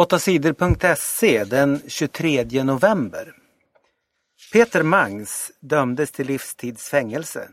[0.00, 3.34] 8sidor.se den 23 november.
[4.52, 7.48] Peter Mangs dömdes till livstidsfängelse.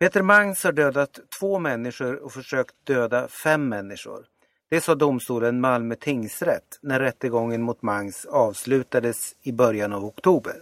[0.00, 4.24] Peter Mangs har dödat två människor och försökt döda fem människor.
[4.70, 10.56] Det sa domstolen Malmö tingsrätt när rättegången mot Mangs avslutades i början av oktober.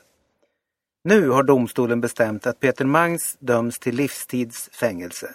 [1.04, 5.34] Nu har domstolen bestämt att Peter Mangs döms till livstidsfängelse.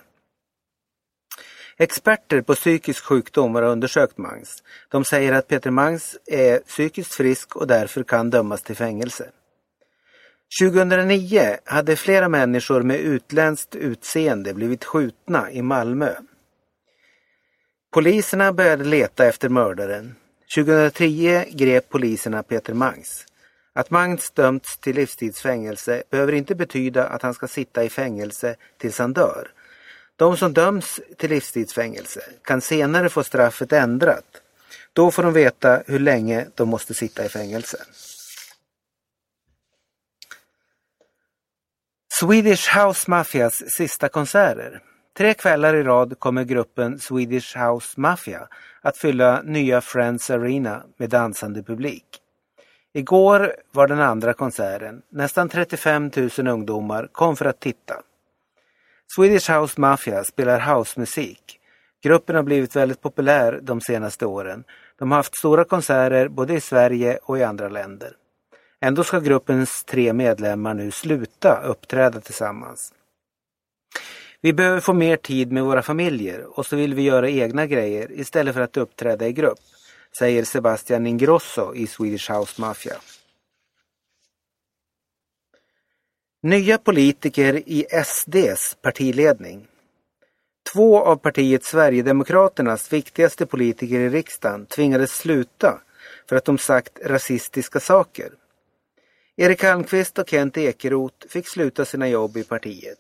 [1.78, 4.64] Experter på psykisk sjukdom har undersökt Mangs.
[4.90, 9.30] De säger att Peter Mangs är psykiskt frisk och därför kan dömas till fängelse.
[10.62, 16.14] 2009 hade flera människor med utländskt utseende blivit skjutna i Malmö.
[17.94, 20.16] Poliserna började leta efter mördaren.
[20.56, 23.26] 2010 grep poliserna Peter Mangs.
[23.73, 29.00] Att Mangs dömts till livstidsfängelse behöver inte betyda att han ska sitta i fängelse tills
[29.00, 29.52] han dör.
[30.21, 34.41] De som döms till livstidsfängelse kan senare få straffet ändrat.
[34.94, 37.77] Då får de veta hur länge de måste sitta i fängelse.
[42.19, 44.81] Swedish House Mafias sista konserter.
[45.17, 48.47] Tre kvällar i rad kommer gruppen Swedish House Mafia
[48.81, 52.06] att fylla nya Friends Arena med dansande publik.
[52.94, 55.02] Igår var den andra konserten.
[55.09, 58.02] Nästan 35 000 ungdomar kom för att titta.
[59.16, 61.59] Swedish House Mafia spelar housemusik.
[62.04, 64.64] Gruppen har blivit väldigt populär de senaste åren.
[65.00, 68.12] De har haft stora konserter både i Sverige och i andra länder.
[68.81, 72.94] Ändå ska gruppens tre medlemmar nu sluta uppträda tillsammans.
[74.42, 78.12] Vi behöver få mer tid med våra familjer och så vill vi göra egna grejer
[78.12, 79.59] istället för att uppträda i grupp,
[80.18, 82.96] säger Sebastian Ingrosso i Swedish House Mafia.
[86.44, 89.67] Nya politiker i SDs partiledning.
[90.73, 95.81] Två av partiet Sverigedemokraternas viktigaste politiker i riksdagen tvingades sluta
[96.30, 98.30] för att de sagt rasistiska saker.
[99.38, 103.00] Erik Almqvist och Kent Ekeroth fick sluta sina jobb i partiet.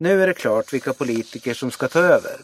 [0.00, 2.36] Nu är det klart vilka politiker som ska ta över.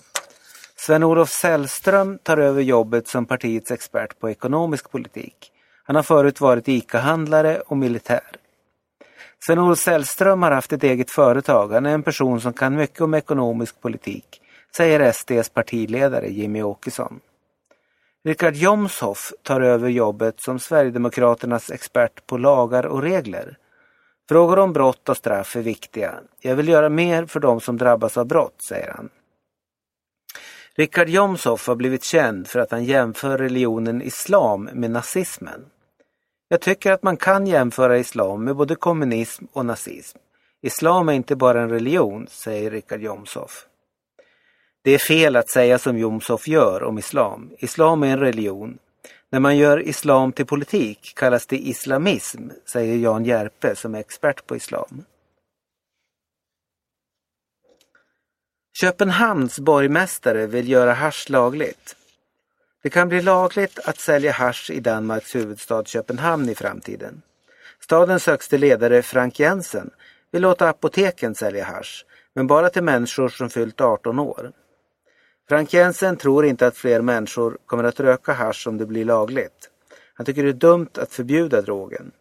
[0.76, 5.52] Sven-Olof Sällström tar över jobbet som partiets expert på ekonomisk politik.
[5.84, 8.43] Han har förut varit ICA-handlare och militär.
[9.46, 11.72] Sven-Olof Sällström har haft ett eget företag.
[11.72, 14.40] Han är en person som kan mycket om ekonomisk politik,
[14.76, 17.20] säger SDs partiledare Jimmy Åkesson.
[18.24, 23.56] Richard Jomshoff tar över jobbet som Sverigedemokraternas expert på lagar och regler.
[24.28, 26.14] Frågor om brott och straff är viktiga.
[26.40, 29.08] Jag vill göra mer för de som drabbas av brott, säger han.
[30.76, 35.64] Richard Jomshoff har blivit känd för att han jämför religionen islam med nazismen.
[36.54, 40.18] Jag tycker att man kan jämföra islam med både kommunism och nazism.
[40.62, 43.66] Islam är inte bara en religion, säger Richard Jomshof.
[44.82, 47.50] Det är fel att säga som Jomshof gör om islam.
[47.58, 48.78] Islam är en religion.
[49.30, 54.46] När man gör islam till politik kallas det islamism, säger Jan Järpe som är expert
[54.46, 55.04] på islam.
[58.80, 61.96] Köpenhamns borgmästare vill göra hasch lagligt.
[62.84, 67.22] Det kan bli lagligt att sälja hasch i Danmarks huvudstad Köpenhamn i framtiden.
[67.80, 69.90] Stadens högste ledare Frank Jensen
[70.30, 74.52] vill låta apoteken sälja hasch, men bara till människor som fyllt 18 år.
[75.48, 79.70] Frank Jensen tror inte att fler människor kommer att röka hasch om det blir lagligt.
[80.14, 82.12] Han tycker det är dumt att förbjuda drogen.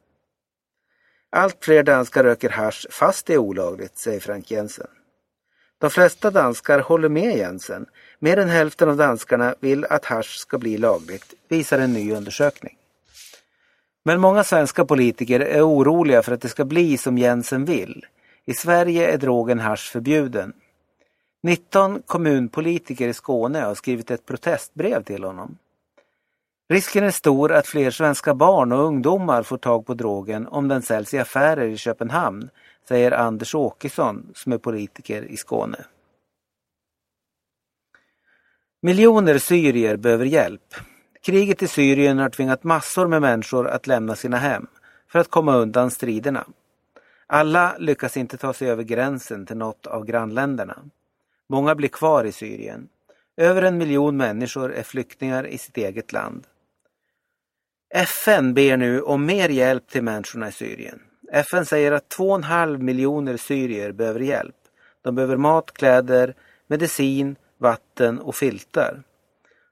[1.30, 4.88] Allt fler danskar röker hasch fast det är olagligt, säger Frank Jensen.
[5.84, 7.86] De flesta danskar håller med Jensen.
[8.20, 12.78] Mer än hälften av danskarna vill att hasch ska bli lagligt, visar en ny undersökning.
[14.04, 18.06] Men många svenska politiker är oroliga för att det ska bli som Jensen vill.
[18.46, 20.54] I Sverige är drogen hasch förbjuden.
[21.44, 25.58] 19 kommunpolitiker i Skåne har skrivit ett protestbrev till honom.
[26.70, 30.82] Risken är stor att fler svenska barn och ungdomar får tag på drogen om den
[30.82, 32.50] säljs i affärer i Köpenhamn,
[32.88, 35.86] säger Anders Åkesson som är politiker i Skåne.
[38.82, 40.76] Miljoner syrier behöver hjälp.
[41.22, 44.68] Kriget i Syrien har tvingat massor med människor att lämna sina hem
[45.08, 46.48] för att komma undan striderna.
[47.28, 50.78] Alla lyckas inte ta sig över gränsen till något av grannländerna.
[51.50, 52.88] Många blir kvar i Syrien.
[53.38, 56.48] Över en miljon människor är flyktingar i sitt eget land.
[57.96, 61.02] FN ber nu om mer hjälp till människorna i Syrien.
[61.36, 64.56] FN säger att 2,5 miljoner syrier behöver hjälp.
[65.02, 66.36] De behöver mat, kläder,
[66.68, 69.04] medicin, vatten och filtar.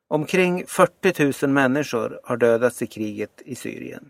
[0.07, 4.09] Omkring 40 000 människor har dödats i kriget i Syrien.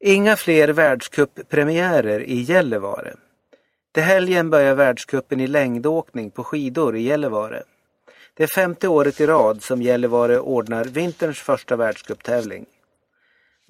[0.00, 3.14] Inga fler världscuppremiärer i Gällivare.
[3.92, 7.62] Till helgen börjar världscupen i längdåkning på skidor i Gällivare.
[8.34, 12.66] Det är femte året i rad som Gällivare ordnar vinterns första världscuptävling.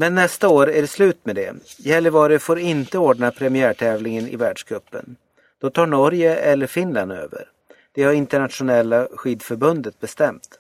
[0.02, 1.54] Men nästa år är det slut med det.
[1.78, 5.16] Gällivare får inte ordna premiärtävlingen i världscupen.
[5.60, 7.48] Då tar Norge eller Finland över.
[7.92, 10.58] Det har internationella skidförbundet bestämt.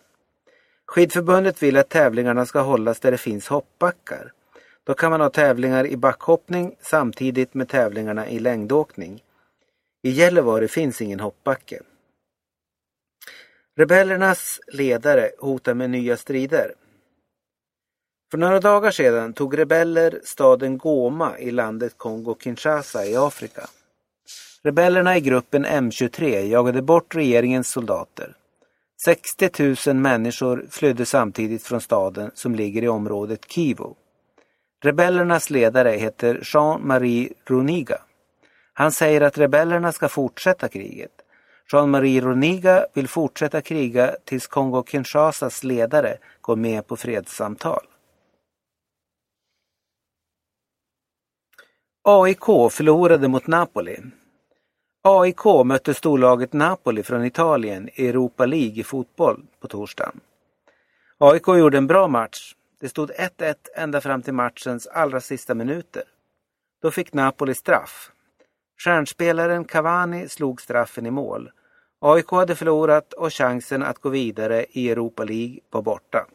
[0.86, 4.32] Skidförbundet vill att tävlingarna ska hållas där det finns hoppbackar.
[4.84, 9.22] Då kan man ha tävlingar i backhoppning samtidigt med tävlingarna i längdåkning.
[10.02, 11.80] I Gällivare finns ingen hoppbacke.
[13.76, 16.74] Rebellernas ledare hotar med nya strider.
[18.32, 23.66] För några dagar sedan tog rebeller staden Goma i landet Kongo-Kinshasa i Afrika.
[24.62, 28.34] Rebellerna i gruppen M23 jagade bort regeringens soldater.
[29.04, 33.94] 60 000 människor flydde samtidigt från staden som ligger i området Kivu.
[34.82, 37.98] Rebellernas ledare heter Jean-Marie Runiga.
[38.72, 41.12] Han säger att rebellerna ska fortsätta kriget.
[41.72, 47.86] Jean-Marie Runiga vill fortsätta kriga tills Kongo-Kinshasas ledare går med på fredssamtal.
[52.04, 53.96] AIK förlorade mot Napoli.
[55.02, 60.20] AIK mötte storlaget Napoli från Italien i Europa League i fotboll på torsdagen.
[61.18, 62.54] AIK gjorde en bra match.
[62.80, 66.02] Det stod 1-1 ända fram till matchens allra sista minuter.
[66.82, 68.10] Då fick Napoli straff.
[68.78, 71.50] Stjärnspelaren Cavani slog straffen i mål.
[72.00, 76.26] AIK hade förlorat och chansen att gå vidare i Europa League var borta.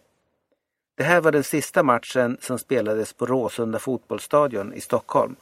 [0.97, 5.35] Det här var den sista matchen som spelades på Råsunda fotbollsstadion i Stockholm.